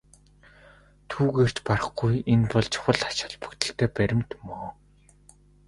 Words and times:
Түүгээр 1.09 1.51
ч 1.55 1.57
барахгүй 1.67 2.13
энэ 2.33 2.47
бол 2.53 2.67
чухал 2.73 3.01
ач 3.09 3.17
холбогдолтой 3.23 3.89
баримт 3.97 4.31
мөн. 4.45 4.63